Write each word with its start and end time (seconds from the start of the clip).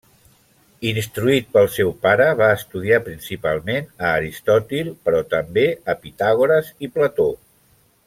Instruït 0.91 1.51
pel 1.57 1.69
seu 1.73 1.91
pare, 2.05 2.27
va 2.39 2.47
estudiar 2.61 2.99
principalment 3.09 3.93
a 4.09 4.17
Aristòtil, 4.23 4.93
però 5.07 5.23
també 5.37 5.71
a 5.95 5.99
Pitàgores 6.07 6.77
i 6.89 6.95
Plató. 6.99 7.33